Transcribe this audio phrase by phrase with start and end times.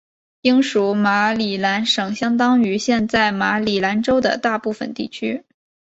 [0.41, 5.43] 英属马里兰省相当于现在马里兰州的大部分地区。